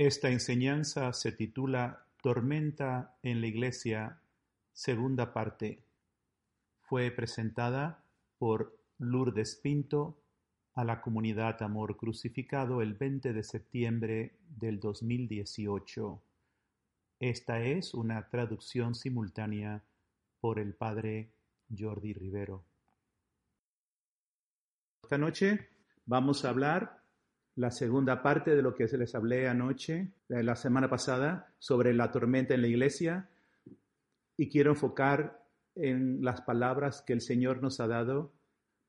[0.00, 4.22] Esta enseñanza se titula Tormenta en la Iglesia,
[4.72, 5.84] segunda parte.
[6.80, 8.02] Fue presentada
[8.38, 10.22] por Lourdes Pinto
[10.72, 16.22] a la comunidad Amor Crucificado el 20 de septiembre del 2018.
[17.18, 19.84] Esta es una traducción simultánea
[20.40, 21.34] por el padre
[21.78, 22.64] Jordi Rivero.
[25.02, 25.68] Esta noche
[26.06, 26.99] vamos a hablar
[27.60, 32.10] la segunda parte de lo que se les hablé anoche, la semana pasada, sobre la
[32.10, 33.28] tormenta en la iglesia.
[34.38, 38.32] Y quiero enfocar en las palabras que el Señor nos ha dado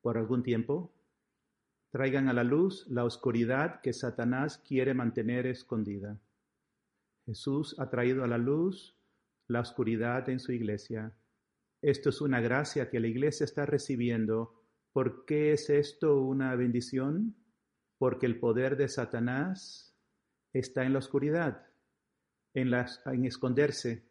[0.00, 0.90] por algún tiempo.
[1.90, 6.18] Traigan a la luz la oscuridad que Satanás quiere mantener escondida.
[7.26, 8.96] Jesús ha traído a la luz
[9.48, 11.12] la oscuridad en su iglesia.
[11.82, 14.54] Esto es una gracia que la iglesia está recibiendo.
[14.94, 17.36] ¿Por qué es esto una bendición?
[18.02, 19.96] Porque el poder de Satanás
[20.52, 21.68] está en la oscuridad,
[22.52, 24.02] en, en esconderse.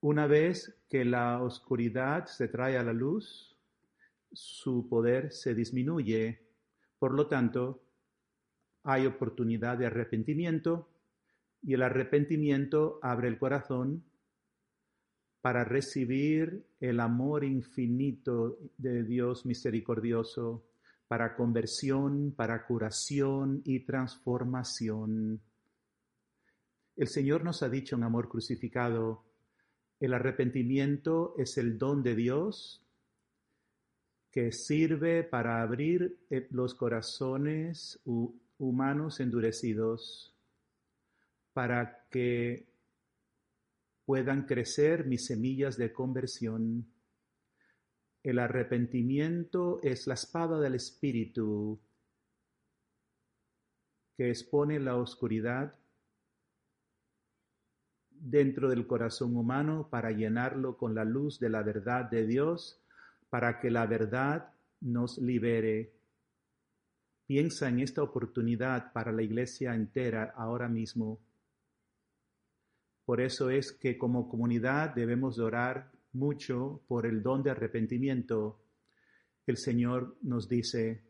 [0.00, 3.58] Una vez que la oscuridad se trae a la luz,
[4.30, 6.40] su poder se disminuye.
[6.96, 7.82] Por lo tanto,
[8.84, 10.88] hay oportunidad de arrepentimiento
[11.62, 14.04] y el arrepentimiento abre el corazón
[15.40, 20.64] para recibir el amor infinito de Dios misericordioso
[21.08, 25.40] para conversión, para curación y transformación.
[26.96, 29.24] El Señor nos ha dicho en amor crucificado,
[30.00, 32.84] el arrepentimiento es el don de Dios
[34.30, 38.00] que sirve para abrir eh, los corazones
[38.58, 40.34] humanos endurecidos,
[41.52, 42.66] para que
[44.04, 46.93] puedan crecer mis semillas de conversión
[48.24, 51.78] el arrepentimiento es la espada del Espíritu
[54.16, 55.74] que expone la oscuridad
[58.08, 62.80] dentro del corazón humano para llenarlo con la luz de la verdad de Dios,
[63.28, 65.92] para que la verdad nos libere.
[67.26, 71.18] Piensa en esta oportunidad para la iglesia entera ahora mismo.
[73.04, 78.60] Por eso es que como comunidad debemos orar mucho por el don de arrepentimiento,
[79.46, 81.02] el Señor nos dice,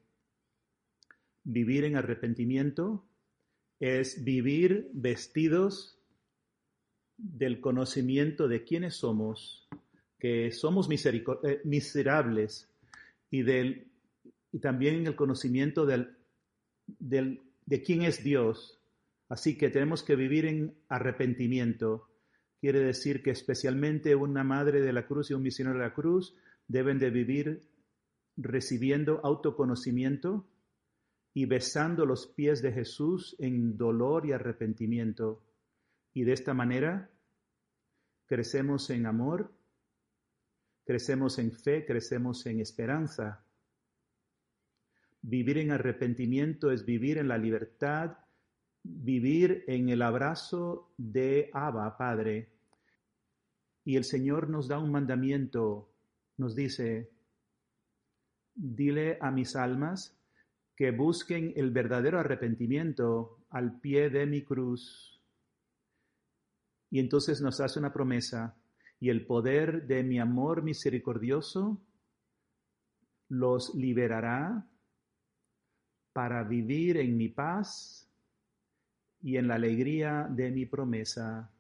[1.45, 3.05] vivir en arrepentimiento
[3.79, 5.99] es vivir vestidos
[7.17, 9.69] del conocimiento de quiénes somos,
[10.19, 12.71] que somos eh, miserables
[13.31, 13.87] y, del,
[14.53, 16.17] y también el conocimiento del,
[16.87, 18.81] del, de quién es Dios.
[19.29, 22.09] Así que tenemos que vivir en arrepentimiento
[22.65, 26.35] quiere decir que especialmente una madre de la cruz y un misionero de la cruz
[26.67, 27.69] deben de vivir
[28.39, 30.49] recibiendo autoconocimiento
[31.35, 35.45] y besando los pies de Jesús en dolor y arrepentimiento.
[36.15, 37.11] Y de esta manera
[38.25, 39.53] crecemos en amor,
[40.87, 43.45] crecemos en fe, crecemos en esperanza.
[45.21, 48.17] Vivir en arrepentimiento es vivir en la libertad,
[48.83, 52.54] vivir en el abrazo de Abba, Padre,
[53.85, 55.91] y el Señor nos da un mandamiento,
[56.39, 57.11] nos dice,
[58.55, 60.17] dile a mis almas
[60.75, 65.21] que busquen el verdadero arrepentimiento al pie de mi cruz.
[66.91, 68.57] Y entonces nos hace una promesa,
[69.01, 71.81] y el poder de mi amor misericordioso
[73.29, 74.67] los liberará
[76.13, 78.09] para vivir en mi paz
[79.21, 81.54] y en la alegría de mi promesa.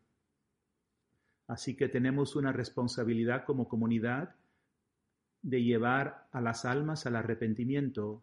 [1.46, 4.34] Así que tenemos una responsabilidad como comunidad
[5.42, 8.22] de llevar a las almas al arrepentimiento.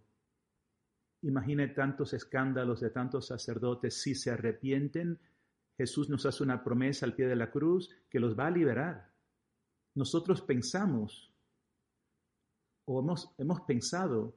[1.22, 4.02] Imagine tantos escándalos de tantos sacerdotes.
[4.02, 5.20] Si se arrepienten,
[5.78, 9.12] Jesús nos hace una promesa al pie de la cruz que los va a liberar.
[9.94, 11.32] Nosotros pensamos
[12.86, 14.34] o hemos, hemos pensado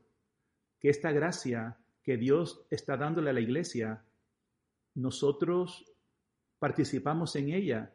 [0.79, 4.05] que esta gracia que Dios está dándole a la iglesia,
[4.95, 5.91] nosotros
[6.59, 7.95] participamos en ella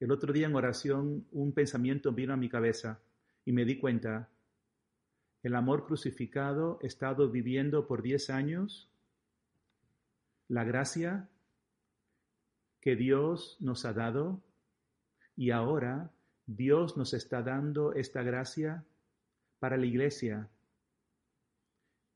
[0.00, 3.00] el otro día en oración un pensamiento vino a mi cabeza
[3.44, 4.28] y me di cuenta,
[5.42, 8.90] el amor crucificado estado viviendo por diez años,
[10.48, 11.28] la gracia
[12.80, 14.42] que Dios nos ha dado
[15.36, 16.12] y ahora
[16.46, 18.84] Dios nos está dando esta gracia
[19.58, 20.48] para la iglesia.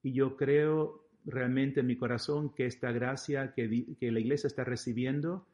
[0.02, 4.64] Y yo creo realmente en mi corazón que esta gracia que, que la iglesia está
[4.64, 5.46] recibiendo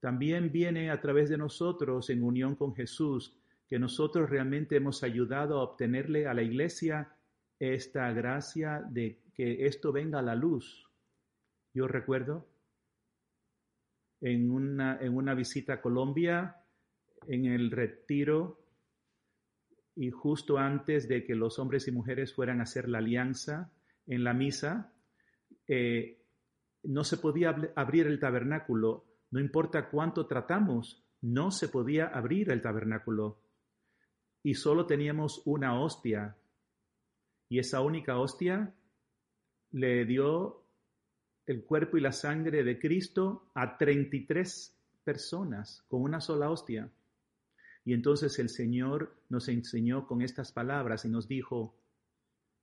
[0.00, 3.36] también viene a través de nosotros en unión con Jesús,
[3.68, 7.14] que nosotros realmente hemos ayudado a obtenerle a la iglesia
[7.58, 10.88] esta gracia de que esto venga a la luz.
[11.72, 12.46] Yo recuerdo
[14.20, 16.56] en una, en una visita a Colombia,
[17.26, 18.60] en el retiro,
[19.94, 23.70] y justo antes de que los hombres y mujeres fueran a hacer la alianza
[24.06, 24.92] en la misa,
[25.68, 26.18] eh,
[26.84, 32.62] no se podía abrir el tabernáculo, no importa cuánto tratamos, no se podía abrir el
[32.62, 33.38] tabernáculo.
[34.42, 36.36] Y solo teníamos una hostia.
[37.48, 38.74] Y esa única hostia
[39.72, 40.64] le dio
[41.46, 46.90] el cuerpo y la sangre de Cristo a 33 personas con una sola hostia.
[47.84, 51.76] Y entonces el Señor nos enseñó con estas palabras y nos dijo,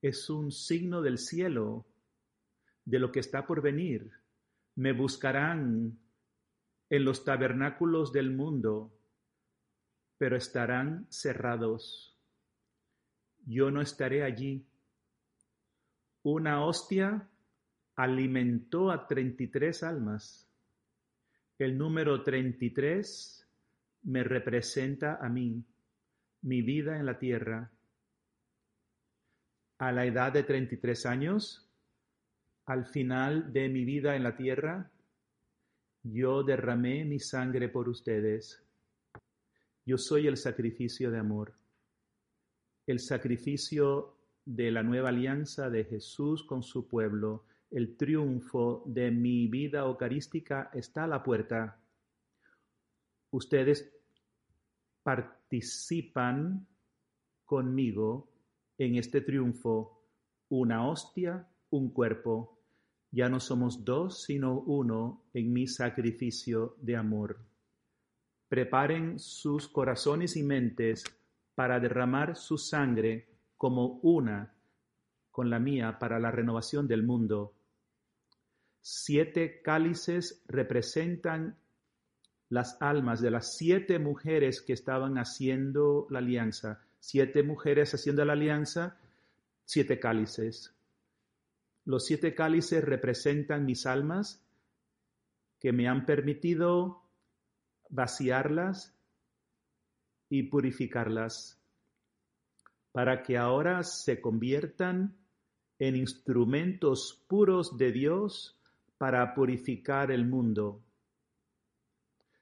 [0.02, 1.86] es un signo del cielo,
[2.86, 4.12] de lo que está por venir.
[4.76, 5.98] Me buscarán
[6.90, 8.94] en los tabernáculos del mundo,
[10.18, 12.18] pero estarán cerrados.
[13.46, 14.66] Yo no estaré allí.
[16.24, 17.30] Una hostia
[17.96, 20.48] alimentó a 33 almas.
[21.58, 23.48] El número 33
[24.04, 25.64] me representa a mí,
[26.42, 27.72] mi vida en la tierra.
[29.80, 31.70] A la edad de 33 años,
[32.66, 34.92] al final de mi vida en la tierra,
[36.12, 38.64] yo derramé mi sangre por ustedes.
[39.86, 41.54] Yo soy el sacrificio de amor,
[42.86, 44.16] el sacrificio
[44.46, 50.70] de la nueva alianza de Jesús con su pueblo, el triunfo de mi vida eucarística
[50.74, 51.82] está a la puerta.
[53.32, 53.94] Ustedes
[55.04, 56.66] participan
[57.46, 58.30] conmigo
[58.78, 60.02] en este triunfo,
[60.50, 62.57] una hostia, un cuerpo.
[63.18, 67.40] Ya no somos dos, sino uno en mi sacrificio de amor.
[68.48, 71.04] Preparen sus corazones y mentes
[71.56, 73.28] para derramar su sangre
[73.58, 74.54] como una
[75.32, 77.56] con la mía para la renovación del mundo.
[78.82, 81.58] Siete cálices representan
[82.50, 86.86] las almas de las siete mujeres que estaban haciendo la alianza.
[87.00, 89.00] Siete mujeres haciendo la alianza,
[89.66, 90.77] siete cálices.
[91.88, 94.46] Los siete cálices representan mis almas
[95.58, 97.02] que me han permitido
[97.90, 98.94] vaciarlas
[100.28, 101.64] y purificarlas
[102.92, 105.16] para que ahora se conviertan
[105.80, 108.60] en instrumentos puros de Dios
[108.98, 110.84] para purificar el mundo.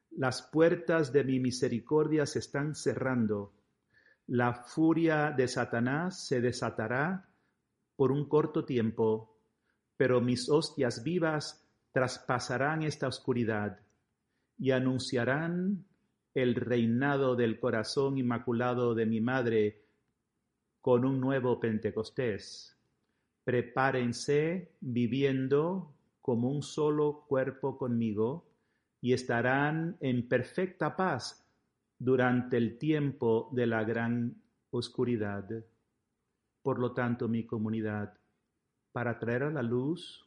[0.10, 3.54] Las puertas de mi misericordia se están cerrando.
[4.26, 7.30] La furia de Satanás se desatará
[7.96, 9.35] por un corto tiempo,
[9.98, 13.80] pero mis hostias vivas traspasarán esta oscuridad
[14.58, 15.86] y anunciarán
[16.34, 19.86] el reinado del corazón inmaculado de mi madre
[20.82, 22.78] con un nuevo Pentecostés.
[23.44, 28.46] Prepárense viviendo como un solo cuerpo conmigo
[29.00, 31.48] y estarán en perfecta paz
[31.98, 34.36] durante el tiempo de la gran
[34.72, 35.48] oscuridad.
[36.62, 38.18] Por lo tanto, mi comunidad,
[38.96, 40.26] para traer a la luz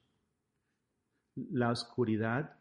[1.35, 2.61] la oscuridad,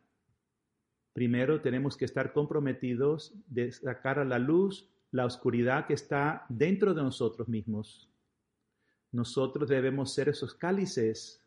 [1.11, 6.93] primero tenemos que estar comprometidos de sacar a la luz la oscuridad que está dentro
[6.93, 8.09] de nosotros mismos.
[9.11, 11.45] Nosotros debemos ser esos cálices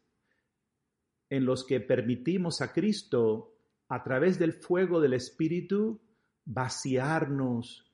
[1.30, 3.56] en los que permitimos a Cristo,
[3.88, 6.02] a través del fuego del Espíritu,
[6.44, 7.90] vaciarnos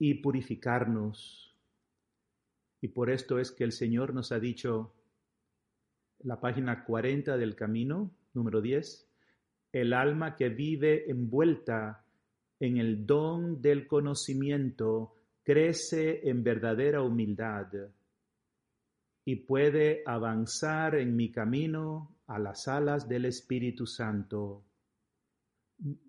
[0.00, 1.56] y purificarnos.
[2.80, 4.97] Y por esto es que el Señor nos ha dicho,
[6.20, 9.08] la página 40 del camino, número 10,
[9.72, 12.04] el alma que vive envuelta
[12.60, 17.68] en el don del conocimiento crece en verdadera humildad
[19.24, 24.64] y puede avanzar en mi camino a las alas del Espíritu Santo.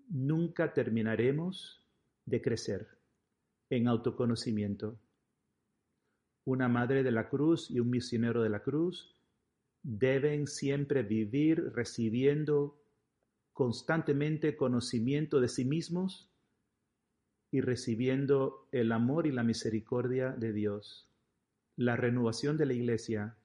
[0.08, 1.86] Nunca terminaremos
[2.24, 2.88] de crecer
[3.68, 4.98] en autoconocimiento.
[6.44, 9.19] Una madre de la cruz y un misionero de la cruz
[9.82, 12.80] deben siempre vivir recibiendo
[13.52, 16.30] constantemente conocimiento de sí mismos
[17.50, 21.08] y recibiendo el amor y la misericordia de Dios.
[21.76, 23.36] La renovación de la Iglesia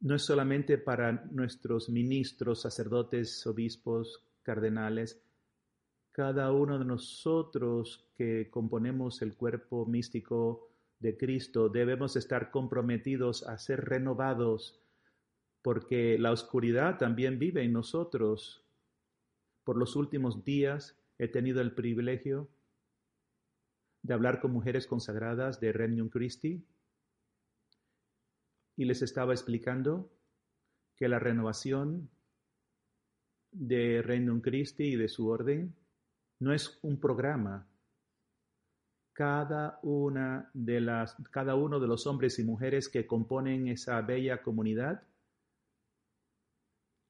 [0.00, 5.22] no es solamente para nuestros ministros, sacerdotes, obispos, cardenales,
[6.12, 10.68] cada uno de nosotros que componemos el cuerpo místico
[10.98, 14.80] de Cristo debemos estar comprometidos a ser renovados,
[15.62, 18.64] porque la oscuridad también vive en nosotros.
[19.64, 22.48] Por los últimos días he tenido el privilegio
[24.02, 26.64] de hablar con mujeres consagradas de Regnum Christi
[28.76, 30.10] y les estaba explicando
[30.96, 32.08] que la renovación
[33.52, 35.74] de Reino Christi y de su orden
[36.38, 37.66] no es un programa.
[39.12, 44.40] Cada, una de las, cada uno de los hombres y mujeres que componen esa bella
[44.40, 45.02] comunidad,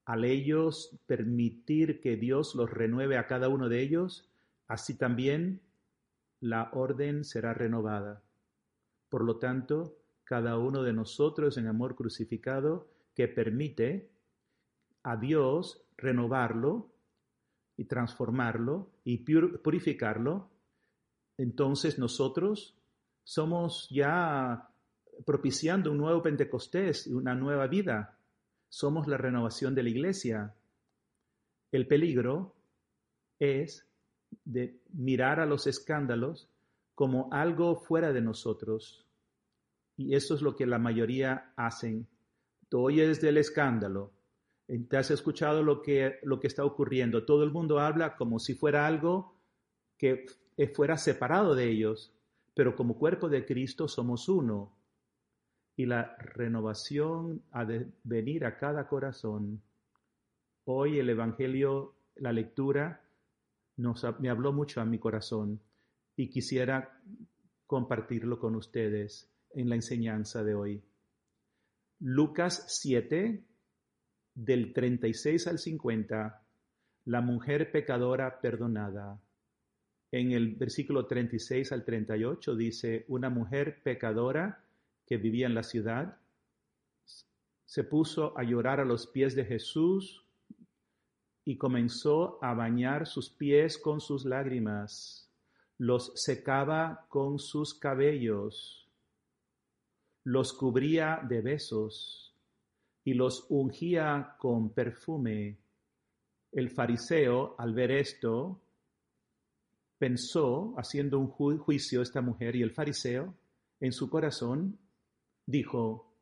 [0.04, 4.28] al ellos permitir que Dios los renueve a cada uno de ellos,
[4.66, 5.60] así también
[6.40, 8.22] la orden será renovada.
[9.08, 14.10] Por lo tanto, cada uno de nosotros en amor crucificado que permite
[15.02, 16.92] a Dios renovarlo
[17.76, 20.50] y transformarlo y purificarlo,
[21.36, 22.76] entonces nosotros
[23.24, 24.68] somos ya
[25.24, 28.18] propiciando un nuevo Pentecostés, una nueva vida.
[28.70, 30.54] Somos la renovación de la iglesia.
[31.72, 32.54] El peligro
[33.38, 33.86] es
[34.44, 36.48] de mirar a los escándalos
[36.94, 39.06] como algo fuera de nosotros.
[39.96, 42.06] Y eso es lo que la mayoría hacen.
[42.68, 44.12] Tú oyes del escándalo,
[44.88, 47.24] te has escuchado lo que, lo que está ocurriendo.
[47.24, 49.34] Todo el mundo habla como si fuera algo
[49.98, 50.26] que
[50.74, 52.14] fuera separado de ellos,
[52.54, 54.79] pero como cuerpo de Cristo somos uno.
[55.80, 59.62] Y la renovación ha de venir a cada corazón.
[60.66, 63.00] Hoy el Evangelio, la lectura,
[64.18, 65.58] me habló mucho a mi corazón
[66.16, 67.00] y quisiera
[67.66, 70.82] compartirlo con ustedes en la enseñanza de hoy.
[72.00, 73.42] Lucas 7,
[74.34, 76.42] del 36 al 50,
[77.06, 79.18] la mujer pecadora perdonada.
[80.12, 84.62] En el versículo 36 al 38 dice, una mujer pecadora
[85.10, 86.20] que vivía en la ciudad
[87.66, 90.24] se puso a llorar a los pies de Jesús
[91.44, 95.28] y comenzó a bañar sus pies con sus lágrimas,
[95.78, 98.88] los secaba con sus cabellos,
[100.22, 102.36] los cubría de besos
[103.02, 105.58] y los ungía con perfume.
[106.52, 108.60] El fariseo, al ver esto,
[109.98, 113.34] pensó, haciendo un juicio a esta mujer, y el fariseo,
[113.80, 114.78] en su corazón,
[115.50, 116.14] dijo,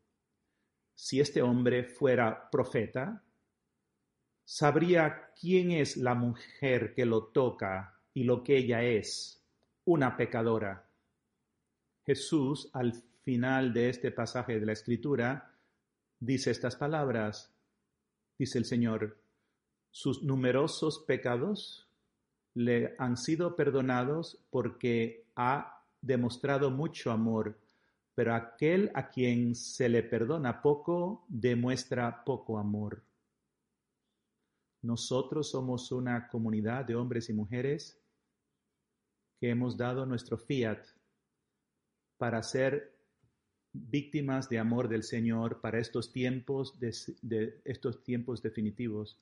[0.95, 3.23] si este hombre fuera profeta,
[4.45, 9.45] sabría quién es la mujer que lo toca y lo que ella es,
[9.85, 10.89] una pecadora.
[12.05, 15.55] Jesús, al final de este pasaje de la Escritura,
[16.19, 17.55] dice estas palabras,
[18.39, 19.19] dice el Señor,
[19.91, 21.87] sus numerosos pecados
[22.55, 27.59] le han sido perdonados porque ha demostrado mucho amor,
[28.19, 33.05] pero aquel a quien se le perdona poco demuestra poco amor.
[34.83, 37.97] Nosotros somos una comunidad de hombres y mujeres
[39.39, 40.85] que hemos dado nuestro fiat
[42.17, 42.93] para ser
[43.73, 49.17] víctimas de amor del Señor para estos tiempos, de, estos tiempos definitivos.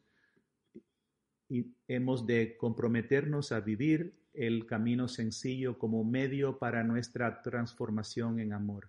[1.50, 8.52] Y hemos de comprometernos a vivir el camino sencillo como medio para nuestra transformación en
[8.52, 8.88] amor.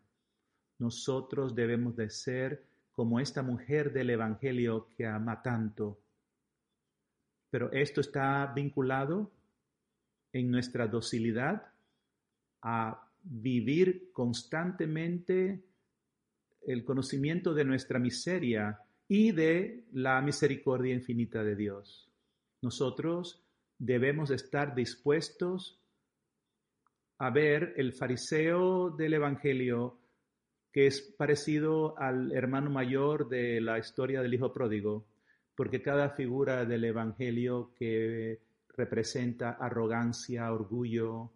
[0.79, 5.99] Nosotros debemos de ser como esta mujer del Evangelio que ama tanto.
[7.49, 9.31] Pero esto está vinculado
[10.33, 11.63] en nuestra docilidad
[12.61, 15.63] a vivir constantemente
[16.65, 22.09] el conocimiento de nuestra miseria y de la misericordia infinita de Dios.
[22.61, 23.46] Nosotros
[23.77, 25.79] debemos estar dispuestos
[27.19, 30.00] a ver el fariseo del Evangelio
[30.72, 35.07] que es parecido al hermano mayor de la historia del Hijo Pródigo,
[35.55, 41.31] porque cada figura del Evangelio que representa arrogancia, orgullo,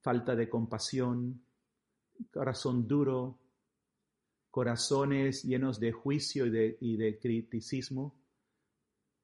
[0.00, 1.42] falta de compasión,
[2.30, 3.38] corazón duro,
[4.52, 8.14] corazones llenos de juicio y de, y de criticismo,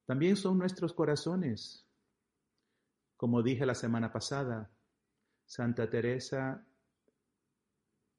[0.05, 1.84] también son nuestros corazones.
[3.17, 4.71] Como dije la semana pasada,
[5.45, 6.65] Santa Teresa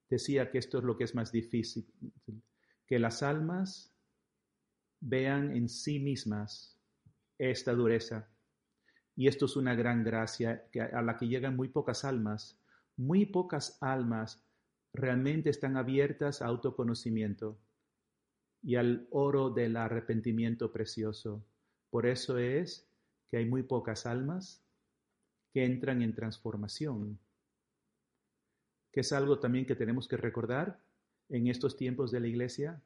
[0.08, 1.92] decía que esto es lo que es más difícil,
[2.86, 3.92] que las almas
[5.00, 6.78] vean en sí mismas
[7.38, 8.28] esta dureza
[9.16, 12.60] y esto es una gran gracia a la que llegan muy pocas almas.
[12.98, 14.44] Muy pocas almas
[14.92, 17.58] realmente están abiertas a autoconocimiento
[18.62, 21.46] y al oro del arrepentimiento precioso.
[21.88, 22.90] Por eso es
[23.30, 24.65] que hay muy pocas almas
[25.56, 27.18] que entran en transformación,
[28.92, 30.78] que es algo también que tenemos que recordar
[31.30, 32.82] en estos tiempos de la iglesia.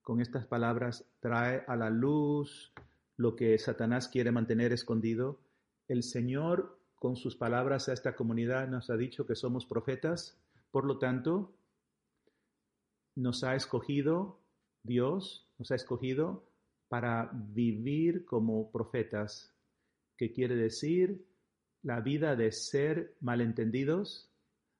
[0.00, 2.72] Con estas palabras trae a la luz
[3.16, 5.40] lo que Satanás quiere mantener escondido.
[5.88, 10.38] El Señor, con sus palabras a esta comunidad, nos ha dicho que somos profetas,
[10.70, 11.56] por lo tanto,
[13.16, 14.38] nos ha escogido
[14.84, 16.44] Dios, nos ha escogido
[16.86, 19.52] para vivir como profetas,
[20.16, 21.33] que quiere decir
[21.84, 24.28] la vida de ser malentendidos,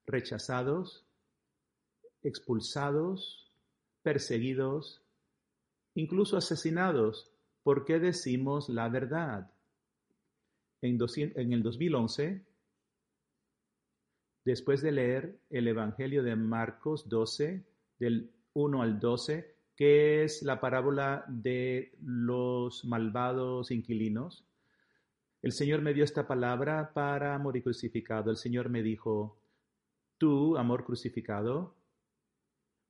[0.07, 1.05] rechazados,
[2.23, 3.51] expulsados,
[4.01, 5.01] perseguidos,
[5.93, 7.31] incluso asesinados,
[7.63, 9.51] porque decimos la verdad.
[10.81, 12.41] En, en el 2011,
[14.43, 17.63] después de leer el Evangelio de Marcos 12,
[17.99, 24.43] del 1 al 12, que es la parábola de los malvados inquilinos,
[25.45, 28.31] el Señor me dio esta palabra para amor y crucificado.
[28.31, 29.37] El Señor me dijo,
[30.17, 31.75] tú, amor crucificado,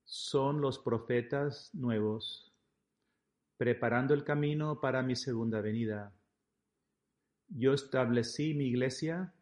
[0.06, 2.50] son los profetas nuevos,
[3.58, 6.14] preparando el camino para mi segunda venida.
[7.48, 9.34] Yo establecí mi iglesia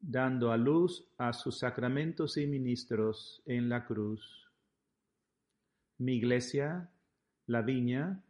[0.00, 4.50] dando a luz a sus sacramentos y ministros en la cruz.
[5.98, 6.90] Mi iglesia,
[7.46, 8.20] la viña,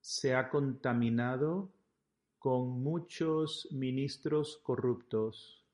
[0.00, 1.77] se ha contaminado
[2.38, 5.64] con muchos ministros corruptos.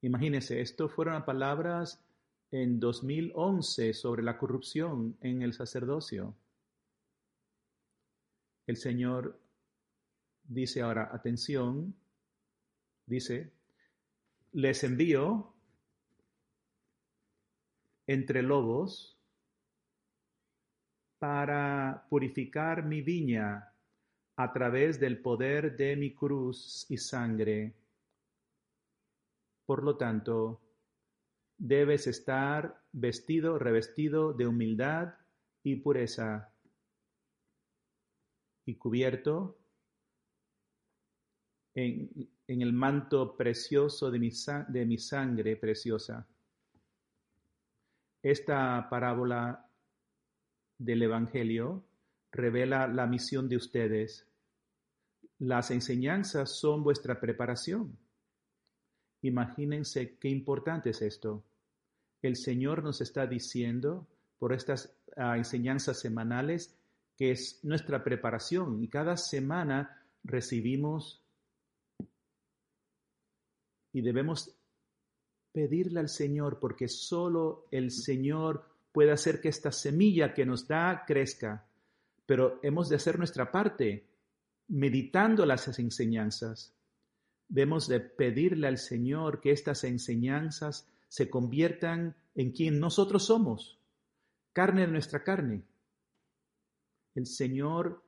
[0.00, 2.02] Imagínense, esto fueron palabras
[2.50, 6.34] en 2011 sobre la corrupción en el sacerdocio.
[8.66, 9.38] El Señor
[10.44, 11.94] dice ahora, atención,
[13.06, 13.52] dice,
[14.52, 15.52] les envío
[18.06, 19.18] entre lobos
[21.18, 23.72] para purificar mi viña
[24.38, 27.74] a través del poder de mi cruz y sangre.
[29.66, 30.62] Por lo tanto,
[31.56, 35.14] debes estar vestido, revestido de humildad
[35.64, 36.52] y pureza,
[38.64, 39.58] y cubierto
[41.74, 44.30] en, el manto precioso de mi,
[44.68, 46.28] de mi sangre preciosa.
[48.22, 49.68] Esta parábola
[50.78, 51.82] del Evangelio
[52.30, 54.27] revela la misión de ustedes.
[55.38, 57.96] Las enseñanzas son vuestra preparación.
[59.22, 61.44] Imagínense qué importante es esto.
[62.22, 64.06] El Señor nos está diciendo
[64.38, 66.74] por estas ah, enseñanzas semanales
[67.16, 71.20] que es nuestra preparación y cada semana recibimos
[73.92, 74.54] y debemos
[75.52, 81.04] pedirle al Señor porque solo el Señor puede hacer que esta semilla que nos da
[81.06, 81.66] crezca,
[82.26, 84.07] pero hemos de hacer nuestra parte
[84.68, 86.74] meditando las enseñanzas.
[87.48, 93.80] Debemos de pedirle al Señor que estas enseñanzas se conviertan en quien nosotros somos,
[94.52, 95.64] carne de nuestra carne.
[97.14, 98.04] El Señor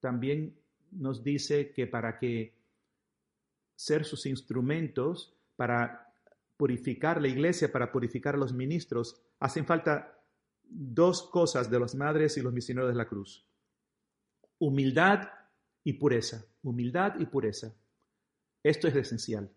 [0.00, 0.54] también
[0.90, 2.54] nos dice que para que
[3.74, 6.14] ser sus instrumentos para
[6.56, 10.20] purificar la iglesia, para purificar a los ministros, hacen falta
[10.62, 13.44] dos cosas de las madres y los misioneros de la cruz.
[14.58, 15.28] Humildad
[15.84, 16.44] y pureza.
[16.62, 17.74] Humildad y pureza.
[18.62, 19.50] Esto es esencial.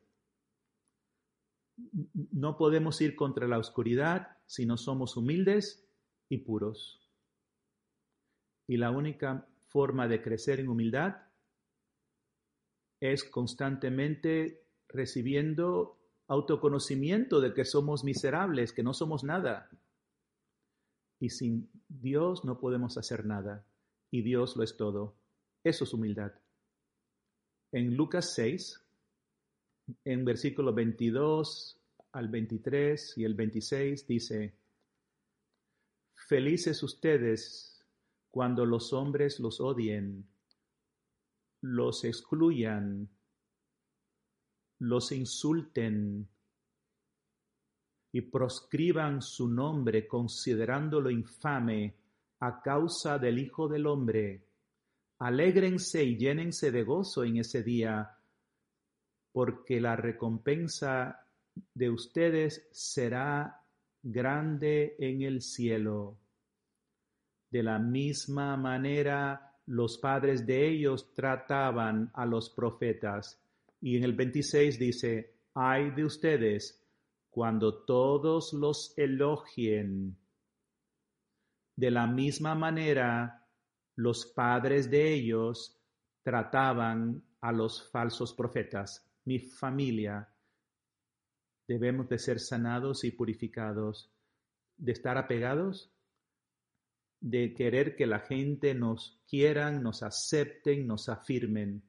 [2.32, 5.88] No podemos ir contra la oscuridad si no somos humildes
[6.30, 7.02] y puros.
[8.68, 11.18] Y la única forma de crecer en humildad
[13.00, 19.70] es constantemente recibiendo autoconocimiento de que somos miserables, que no somos nada.
[21.20, 23.66] Y sin Dios no podemos hacer nada.
[24.10, 25.16] Y Dios lo es todo.
[25.66, 26.32] Eso es humildad.
[27.72, 28.82] En Lucas 6,
[30.06, 31.82] en versículo 22
[32.14, 34.56] al 23 y el 26 dice,
[36.30, 37.84] Felices ustedes
[38.30, 40.26] cuando los hombres los odien
[41.66, 43.10] los excluyan,
[44.80, 46.30] los insulten
[48.12, 51.96] y proscriban su nombre considerándolo infame
[52.40, 54.45] a causa del Hijo del Hombre.
[55.26, 58.16] Alégrense y llénense de gozo en ese día,
[59.32, 61.26] porque la recompensa
[61.74, 63.60] de ustedes será
[64.04, 66.20] grande en el cielo.
[67.50, 73.42] De la misma manera los padres de ellos trataban a los profetas.
[73.82, 76.80] Y en el 26 dice, ay de ustedes
[77.32, 80.16] cuando todos los elogien.
[81.76, 83.45] De la misma manera,
[83.96, 85.80] los padres de ellos
[86.24, 89.10] trataban a los falsos profetas.
[89.26, 90.30] Mi familia,
[91.68, 94.12] debemos de ser sanados y purificados,
[94.78, 95.96] de estar apegados
[97.26, 101.82] de querer que la gente nos quieran, nos acepten, nos afirmen.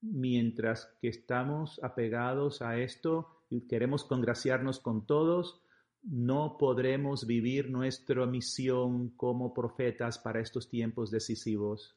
[0.00, 5.62] Mientras que estamos apegados a esto y queremos congraciarnos con todos,
[6.02, 11.96] no podremos vivir nuestra misión como profetas para estos tiempos decisivos.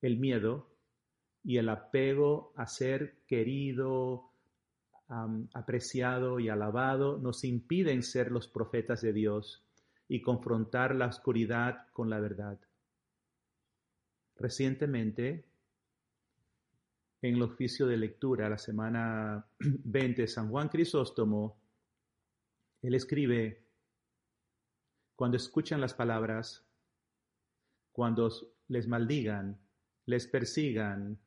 [0.00, 0.70] El miedo
[1.42, 4.30] y el apego a ser querido,
[5.52, 9.64] apreciado y alabado nos impiden ser los profetas de Dios
[10.06, 12.58] y confrontar la oscuridad con la verdad.
[14.36, 15.44] Recientemente,
[17.22, 21.59] en el oficio de lectura, la semana 20, San Juan Crisóstomo
[22.82, 23.66] él escribe,
[25.16, 26.66] cuando escuchan las palabras,
[27.92, 28.30] cuando
[28.68, 29.60] les maldigan,
[30.06, 31.18] les persigan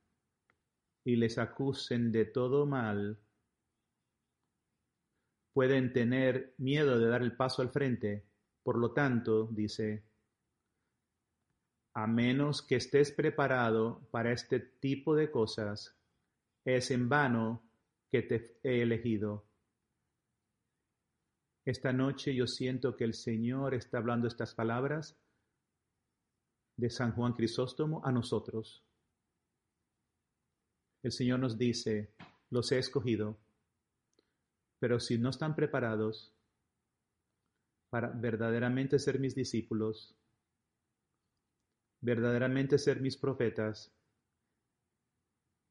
[1.04, 3.20] y les acusen de todo mal,
[5.54, 8.26] pueden tener miedo de dar el paso al frente.
[8.64, 10.04] Por lo tanto, dice,
[11.94, 15.96] a menos que estés preparado para este tipo de cosas,
[16.66, 17.62] es en vano
[18.10, 19.46] que te he elegido.
[21.66, 25.18] Esta noche yo siento que el Señor está hablando estas palabras
[26.76, 28.84] de San Juan Crisóstomo a nosotros.
[31.04, 32.16] El Señor nos dice,
[32.50, 33.38] los he escogido,
[34.80, 36.34] pero si no están preparados
[37.90, 40.18] para verdaderamente ser mis discípulos,
[42.02, 43.94] verdaderamente ser mis profetas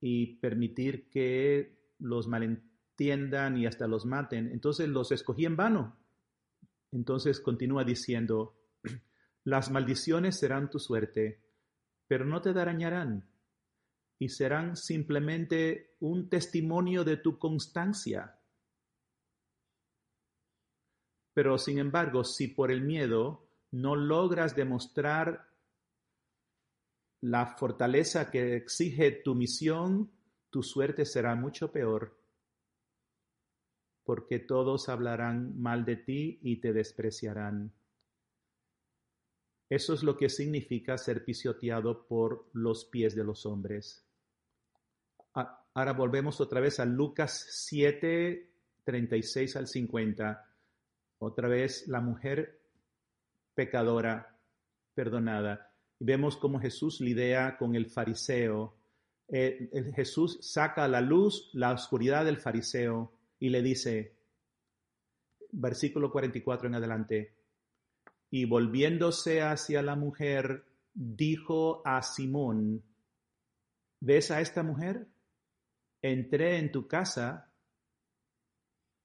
[0.00, 4.50] y permitir que los malentendidos tiendan y hasta los maten.
[4.52, 5.96] Entonces los escogí en vano.
[6.92, 8.56] Entonces continúa diciendo,
[9.44, 11.42] las maldiciones serán tu suerte,
[12.06, 13.28] pero no te dañarán
[14.18, 18.38] y serán simplemente un testimonio de tu constancia.
[21.34, 25.48] Pero sin embargo, si por el miedo no logras demostrar
[27.22, 30.12] la fortaleza que exige tu misión,
[30.50, 32.21] tu suerte será mucho peor
[34.12, 37.72] porque todos hablarán mal de ti y te despreciarán.
[39.70, 44.06] Eso es lo que significa ser pisoteado por los pies de los hombres.
[45.32, 48.50] Ahora volvemos otra vez a Lucas 7,
[48.84, 50.46] 36 al 50.
[51.18, 52.60] Otra vez la mujer
[53.54, 54.38] pecadora
[54.92, 55.72] perdonada.
[55.98, 58.76] Y vemos cómo Jesús lidia con el fariseo.
[59.28, 64.14] Eh, Jesús saca a la luz la oscuridad del fariseo y le dice,
[65.50, 67.34] versículo 44 en adelante,
[68.30, 72.84] y volviéndose hacia la mujer, dijo a Simón,
[73.98, 75.08] ¿ves a esta mujer?
[76.00, 77.52] Entré en tu casa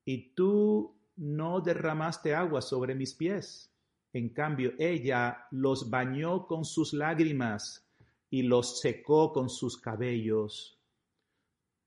[0.05, 3.73] y tú no derramaste agua sobre mis pies.
[4.13, 7.89] En cambio, ella los bañó con sus lágrimas
[8.29, 10.79] y los secó con sus cabellos.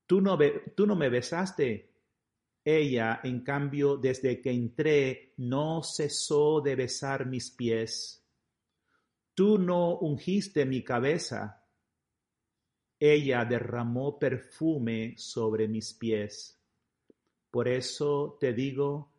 [0.07, 0.37] Tú no,
[0.75, 1.90] tú no me besaste,
[2.65, 8.23] ella, en cambio, desde que entré, no cesó de besar mis pies.
[9.35, 11.65] Tú no ungiste mi cabeza.
[12.99, 16.61] Ella derramó perfume sobre mis pies.
[17.51, 19.11] Por eso te digo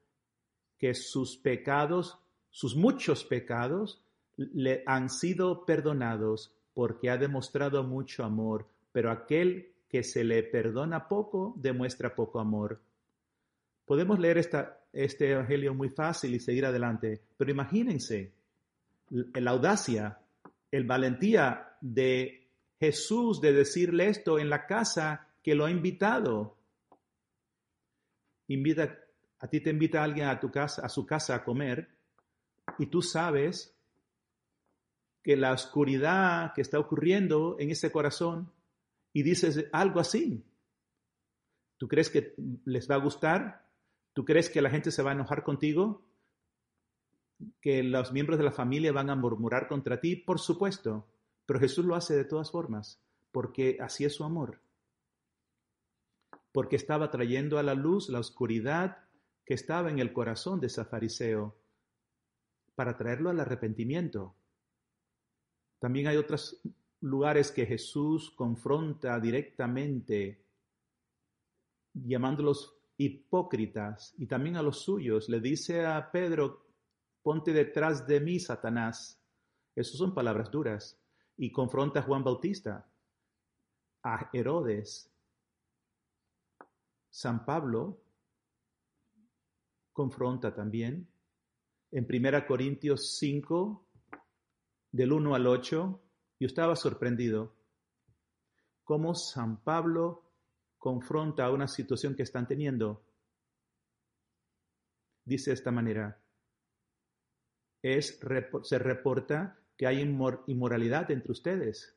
[0.78, 2.20] que sus pecados,
[2.52, 4.06] sus muchos pecados,
[4.38, 11.08] le han sido perdonados porque ha demostrado mucho amor, pero aquel que se le perdona
[11.08, 12.82] poco demuestra poco amor.
[13.92, 18.32] Podemos leer esta, este Evangelio muy fácil y seguir adelante, pero imagínense
[19.10, 20.18] la audacia,
[20.72, 22.48] el valentía de
[22.80, 26.56] Jesús de decirle esto en la casa que lo ha invitado.
[28.48, 28.98] Invita,
[29.40, 31.90] a ti te invita alguien a tu casa, a su casa a comer,
[32.80, 33.76] y tú sabes
[35.22, 38.54] que la oscuridad que está ocurriendo en ese corazón
[39.12, 40.46] y dices algo así.
[41.76, 43.71] ¿Tú crees que les va a gustar?
[44.14, 46.04] ¿Tú crees que la gente se va a enojar contigo?
[47.62, 50.16] ¿Que los miembros de la familia van a murmurar contra ti?
[50.16, 51.08] Por supuesto,
[51.46, 54.62] pero Jesús lo hace de todas formas, porque así es su amor.
[56.52, 58.98] Porque estaba trayendo a la luz la oscuridad
[59.46, 61.56] que estaba en el corazón de ese fariseo,
[62.76, 64.36] para traerlo al arrepentimiento.
[65.80, 66.62] También hay otros
[67.02, 70.46] lugares que Jesús confronta directamente,
[71.94, 75.30] llamándolos hipócritas y también a los suyos.
[75.30, 76.68] Le dice a Pedro,
[77.22, 79.22] ponte detrás de mí, Satanás.
[79.76, 81.00] Esas son palabras duras.
[81.38, 82.92] Y confronta a Juan Bautista,
[84.04, 85.12] a Herodes.
[87.10, 88.04] San Pablo
[89.94, 91.12] confronta también
[91.92, 93.86] en 1 Corintios 5,
[94.92, 96.02] del 1 al 8,
[96.40, 97.56] yo estaba sorprendido
[98.84, 100.31] cómo San Pablo
[100.82, 103.06] confronta una situación que están teniendo.
[105.24, 106.20] Dice de esta manera,
[107.84, 108.20] es,
[108.64, 111.96] se reporta que hay inmoralidad entre ustedes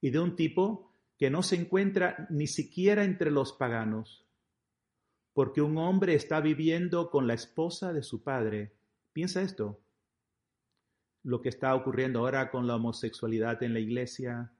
[0.00, 4.24] y de un tipo que no se encuentra ni siquiera entre los paganos,
[5.34, 8.72] porque un hombre está viviendo con la esposa de su padre.
[9.12, 9.78] Piensa esto,
[11.22, 14.52] lo que está ocurriendo ahora con la homosexualidad en la iglesia.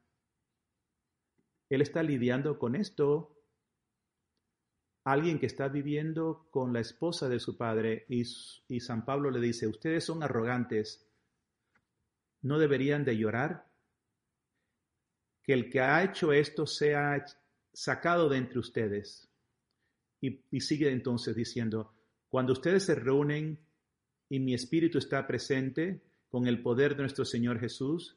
[1.70, 3.32] Él está lidiando con esto.
[5.06, 8.24] Alguien que está viviendo con la esposa de su padre y,
[8.80, 11.06] San Pablo le dice, ustedes son arrogantes,
[12.42, 13.68] ¿no deberían de llorar?
[15.44, 17.24] Que el que ha hecho esto sea
[17.72, 19.28] sacado de entre ustedes.
[20.20, 21.94] Y, y sigue entonces diciendo,
[22.28, 23.60] cuando ustedes se reúnen
[24.28, 28.16] y mi espíritu está presente con el poder de nuestro Señor Jesús,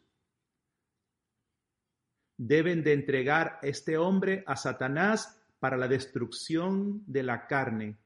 [2.35, 7.97] deben de entregar este hombre a Satanás para la destrucción de la carne,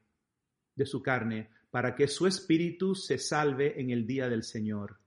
[0.74, 4.98] de su carne, para que su espíritu se salve en el día del Señor.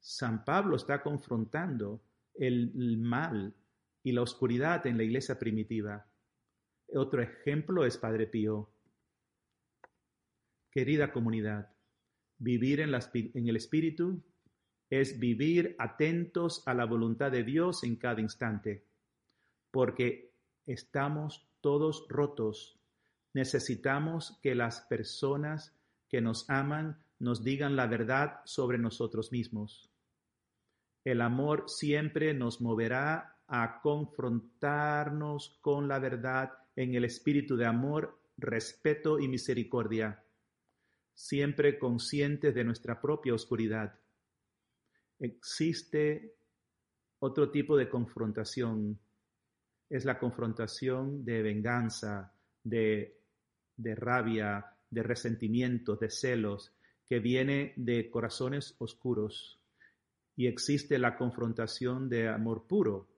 [0.00, 2.02] San Pablo está confrontando
[2.34, 3.54] el mal
[4.02, 6.06] y la oscuridad en la iglesia primitiva.
[6.94, 8.70] Otro ejemplo es Padre Pío.
[10.70, 11.70] Querida comunidad,
[12.38, 12.94] vivir en,
[13.48, 14.22] el Espíritu
[14.90, 18.84] es vivir atentos a la voluntad de Dios en cada instante,
[19.70, 20.32] porque
[20.66, 22.78] estamos todos rotos.
[23.32, 25.74] Necesitamos que las personas
[26.08, 29.90] que nos aman nos digan la verdad sobre nosotros mismos.
[31.04, 38.20] El amor siempre nos moverá a confrontarnos con la verdad en el espíritu de amor,
[38.36, 40.24] respeto y misericordia,
[41.14, 43.98] siempre conscientes de nuestra propia oscuridad.
[45.18, 46.36] Existe
[47.18, 48.98] otro tipo de confrontación,
[49.92, 52.32] es la confrontación de venganza,
[52.64, 53.20] de,
[53.76, 56.72] de rabia, de resentimiento, de celos,
[57.06, 59.60] que viene de corazones oscuros
[60.34, 63.10] y existe la confrontación de amor puro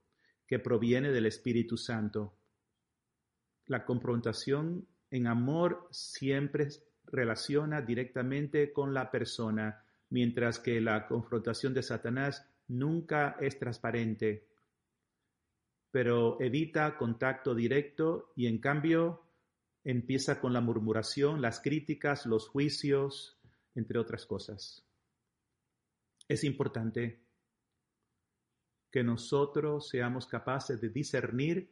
[0.49, 2.35] que proviene del Espíritu Santo.
[3.67, 6.67] La confrontación en amor siempre
[7.05, 14.49] relaciona directamente con la persona, mientras que la confrontación de Satanás nunca es transparente,
[15.95, 19.23] pero evita contacto directo y en cambio
[19.85, 23.39] empieza con la murmuración, las críticas, los juicios,
[23.77, 24.85] entre otras cosas
[26.29, 27.21] es importante
[28.91, 31.71] que nosotros seamos capaces de discernir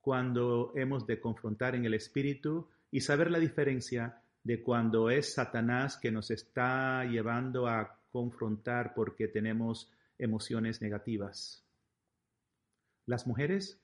[0.00, 5.96] cuando hemos de confrontar en el espíritu y saber la diferencia de cuando es Satanás
[5.96, 11.64] que nos está llevando a confrontar porque tenemos emociones negativas.
[13.06, 13.80] Las mujeres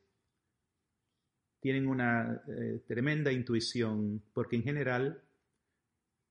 [1.60, 5.22] tienen una eh, tremenda intuición porque en general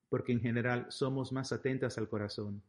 [0.09, 2.63] porque en general somos más atentas al corazón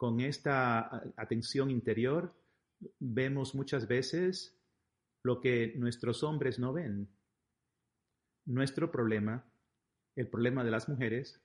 [0.00, 2.34] con esta atención interior
[2.98, 4.58] vemos muchas veces
[5.22, 7.06] lo que nuestros hombres no ven.
[8.46, 9.44] Nuestro problema,
[10.16, 11.42] el problema de las mujeres,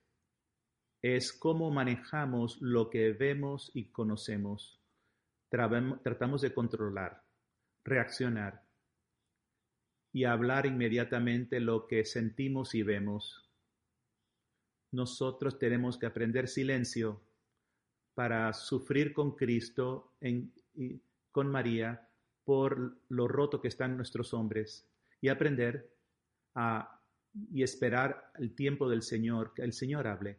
[1.01, 4.81] es cómo manejamos lo que vemos y conocemos.
[5.49, 7.23] Tratamos de controlar,
[7.83, 8.63] reaccionar
[10.11, 13.49] y hablar inmediatamente lo que sentimos y vemos.
[14.91, 17.21] Nosotros tenemos que aprender silencio
[18.13, 22.07] para sufrir con Cristo y con María
[22.45, 24.87] por lo roto que están nuestros hombres
[25.19, 25.89] y aprender
[26.53, 26.95] a
[27.51, 30.37] y esperar el tiempo del Señor, que el Señor hable.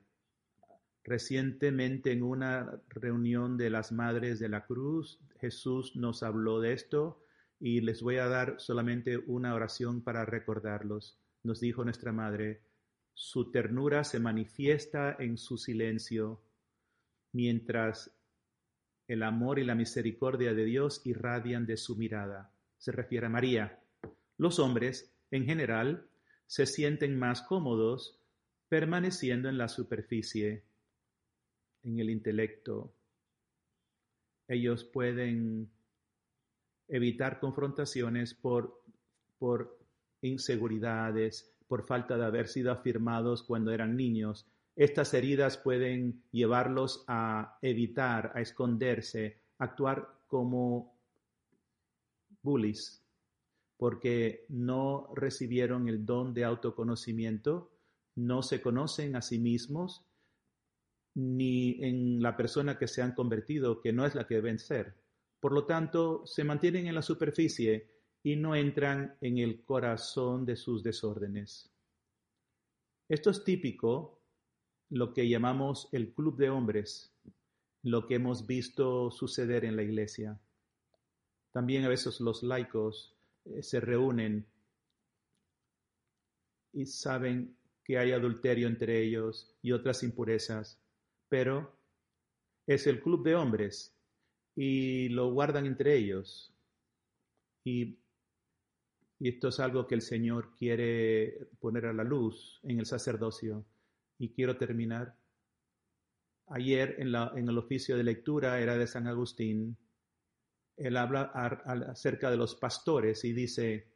[1.06, 7.22] Recientemente en una reunión de las Madres de la Cruz, Jesús nos habló de esto
[7.60, 11.16] y les voy a dar solamente una oración para recordarlos.
[11.44, 12.60] Nos dijo nuestra Madre,
[13.14, 16.42] su ternura se manifiesta en su silencio
[17.30, 18.10] mientras
[19.06, 22.52] el amor y la misericordia de Dios irradian de su mirada.
[22.78, 23.78] Se refiere a María.
[24.38, 26.08] Los hombres, en general,
[26.46, 28.18] se sienten más cómodos
[28.68, 30.64] permaneciendo en la superficie,
[31.86, 32.92] en el intelecto.
[34.48, 35.70] Ellos pueden
[36.88, 38.82] evitar confrontaciones por,
[39.38, 39.78] por
[40.20, 44.46] inseguridades, por falta de haber sido afirmados cuando eran niños,
[44.76, 50.94] estas heridas pueden llevarlos a evitar, a esconderse, a actuar como
[52.42, 53.02] bullies,
[53.78, 57.72] porque no recibieron el don de autoconocimiento,
[58.16, 60.05] no se conocen a sí mismos,
[61.16, 64.94] ni en la persona que se han convertido, que no es la que deben ser.
[65.40, 67.88] Por lo tanto, se mantienen en la superficie
[68.22, 71.70] y no entran en el corazón de sus desórdenes.
[73.08, 74.20] Esto es típico
[74.90, 77.14] lo que llamamos el club de hombres,
[77.82, 80.38] lo que hemos visto suceder en la iglesia.
[81.50, 84.46] También a veces los laicos eh, se reúnen
[86.74, 90.78] y saben que hay adulterio entre ellos y otras impurezas,
[91.28, 91.76] pero
[92.66, 93.96] es el club de hombres
[94.54, 96.52] y lo guardan entre ellos.
[97.64, 97.98] Y,
[99.18, 103.64] esto es algo que el Señor quiere poner a la luz en el sacerdocio
[104.18, 105.16] y quiero terminar.
[106.48, 109.74] Ayer en, la, en el oficio de lectura era de San Agustín.
[110.76, 113.88] Él habla acerca de los pastores y dice,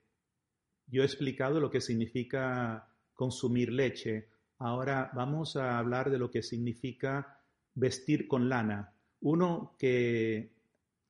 [0.87, 4.30] yo he explicado lo que significa consumir leche.
[4.61, 7.43] Ahora vamos a hablar de lo que significa
[7.75, 8.95] vestir con lana.
[9.21, 10.55] Uno que,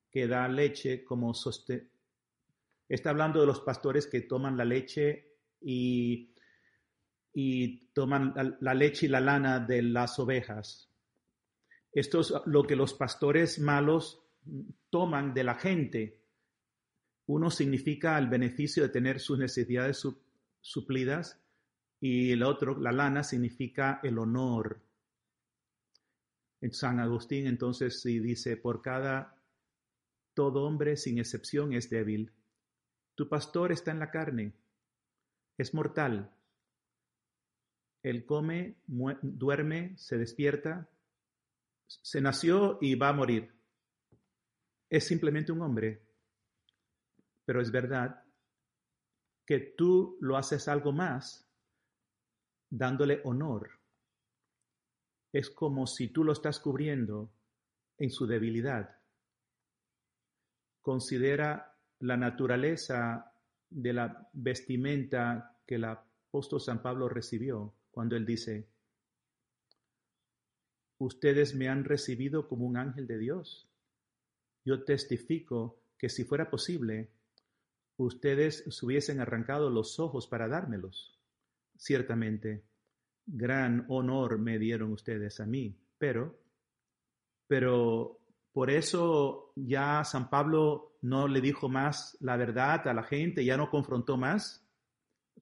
[0.09, 1.89] que da leche como sostén.
[2.89, 6.31] Está hablando de los pastores que toman la leche y
[7.33, 10.89] y toman la leche y la lana de las ovejas.
[11.93, 14.21] Esto es lo que los pastores malos
[14.89, 16.21] toman de la gente.
[17.27, 20.05] Uno significa el beneficio de tener sus necesidades
[20.59, 21.40] suplidas
[22.01, 24.81] y el otro, la lana, significa el honor.
[26.71, 29.41] San Agustín entonces sí dice, por cada,
[30.33, 32.33] todo hombre sin excepción es débil.
[33.15, 34.53] Tu pastor está en la carne,
[35.57, 36.33] es mortal,
[38.03, 40.89] él come, duerme, se despierta,
[41.85, 43.53] se nació y va a morir.
[44.89, 46.01] Es simplemente un hombre.
[47.45, 48.23] Pero es verdad
[49.45, 51.50] que tú lo haces algo más
[52.71, 53.69] dándole honor.
[55.31, 57.31] Es como si tú lo estás cubriendo
[57.97, 58.97] en su debilidad.
[60.81, 63.31] Considera la naturaleza
[63.69, 68.69] de la vestimenta que el apóstol San Pablo recibió cuando Él dice,
[70.97, 73.69] ustedes me han recibido como un ángel de Dios.
[74.65, 77.11] Yo testifico que si fuera posible,
[77.97, 81.20] ustedes se hubiesen arrancado los ojos para dármelos.
[81.81, 82.63] Ciertamente,
[83.25, 86.37] gran honor me dieron ustedes a mí, pero,
[87.47, 88.19] pero
[88.51, 93.57] por eso ya San Pablo no le dijo más la verdad a la gente, ya
[93.57, 94.63] no confrontó más,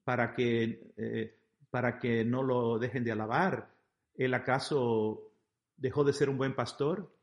[0.02, 1.36] para que eh,
[1.68, 3.74] para que no lo dejen de alabar.
[4.14, 5.34] ¿Él acaso
[5.76, 7.14] dejó de ser un buen pastor?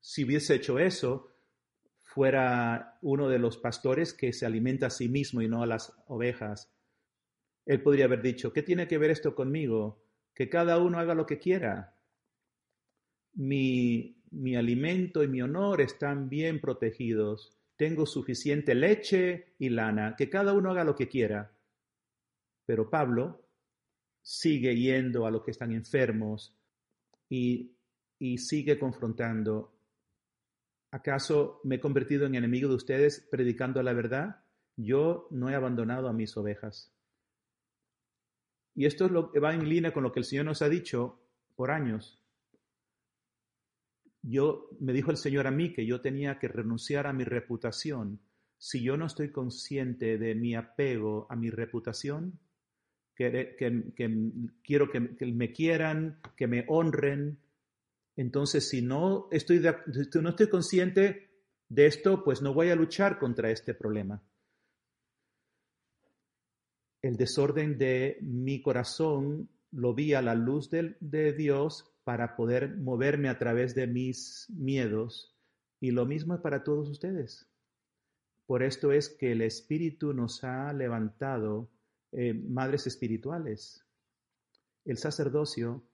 [0.00, 1.28] Si hubiese hecho eso,
[2.00, 5.92] fuera uno de los pastores que se alimenta a sí mismo y no a las
[6.06, 6.72] ovejas.
[7.68, 10.02] Él podría haber dicho, ¿qué tiene que ver esto conmigo?
[10.34, 11.94] Que cada uno haga lo que quiera.
[13.34, 17.58] Mi, mi alimento y mi honor están bien protegidos.
[17.76, 20.16] Tengo suficiente leche y lana.
[20.16, 21.52] Que cada uno haga lo que quiera.
[22.64, 23.44] Pero Pablo
[24.22, 26.56] sigue yendo a los que están enfermos
[27.28, 27.74] y,
[28.38, 29.74] sigue confrontando.
[30.90, 34.42] ¿Acaso me he convertido en enemigo de ustedes predicando la verdad?
[34.74, 36.97] Yo no he abandonado a mis ovejas.
[38.78, 40.68] Y esto es lo que va en línea con lo que el Señor nos ha
[40.68, 41.18] dicho
[41.56, 42.22] por años.
[44.22, 48.20] Yo me dijo el Señor a mí que yo tenía que renunciar a mi reputación.
[48.56, 52.38] Si yo no estoy consciente de mi apego a mi reputación,
[53.16, 53.56] que,
[54.62, 57.40] quiero que, me quieran, que me honren.
[58.14, 61.30] Entonces, si no estoy, no estoy consciente
[61.68, 64.22] de esto, pues no voy a luchar contra este problema.
[67.00, 73.28] El desorden de mi corazón lo vi a la luz de, Dios para poder moverme
[73.28, 75.36] a través de mis miedos.
[75.80, 77.46] Y lo mismo es para todos ustedes.
[78.46, 81.70] Por esto es que el Espíritu nos ha levantado
[82.12, 83.84] eh, madres espirituales.
[84.84, 85.84] El sacerdocio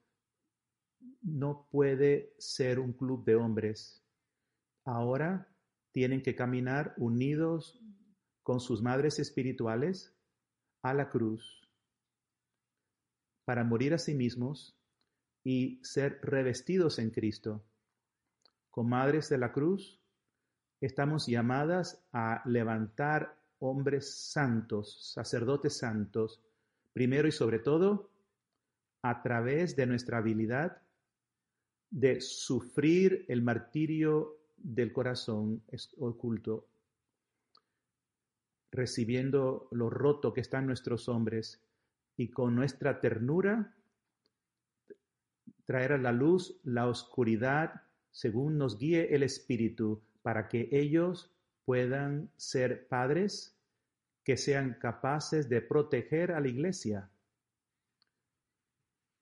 [1.21, 4.01] no puede ser un club de hombres.
[4.85, 5.49] Ahora
[5.91, 7.79] tienen que caminar unidos
[8.41, 10.14] con sus madres espirituales
[10.85, 11.67] a la cruz
[13.43, 14.77] para morir a sí mismos
[15.43, 17.63] y ser revestidos en Cristo.
[18.69, 19.99] Con madres de la cruz
[20.79, 26.39] estamos llamadas a levantar hombres santos, sacerdotes santos,
[26.93, 28.11] primero y sobre todo,
[29.01, 30.83] a través de nuestra habilidad
[31.89, 35.63] de sufrir el martirio del corazón
[35.97, 36.67] oculto,
[38.75, 41.63] recibiendo lo roto que está en nuestros hombres
[42.17, 43.73] y con nuestra ternura
[45.65, 52.31] traer a la luz la oscuridad según nos guíe el Espíritu, para que ellos puedan
[52.37, 53.59] ser padres
[54.23, 57.09] que sean capaces de proteger a la iglesia.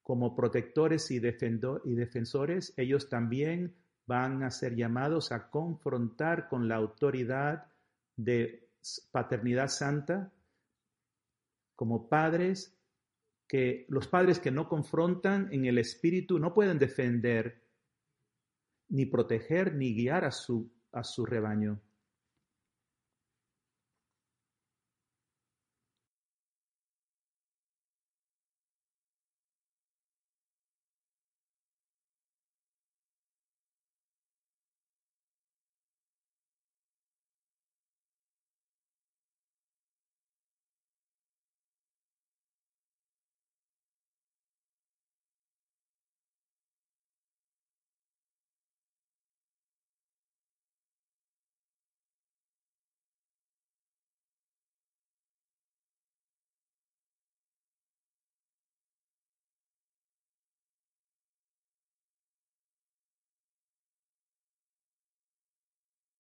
[0.04, 3.74] como protectores y, y defensores, ellos también
[4.06, 7.72] van a ser llamados a confrontar con la autoridad
[8.18, 8.70] de
[9.12, 10.32] paternidad santa
[11.76, 12.78] como padres
[13.48, 17.64] que los padres que no confrontan en el espíritu no pueden defender
[18.90, 21.80] ni proteger ni guiar a su, a su rebaño.